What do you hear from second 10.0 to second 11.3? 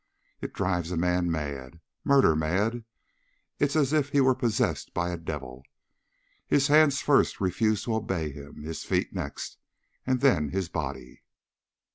And then his body.